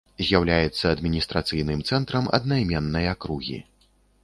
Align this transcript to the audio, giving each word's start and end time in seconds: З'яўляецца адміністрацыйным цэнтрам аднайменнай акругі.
З'яўляецца 0.27 0.85
адміністрацыйным 0.93 1.85
цэнтрам 1.91 2.31
аднайменнай 2.39 3.09
акругі. 3.13 3.63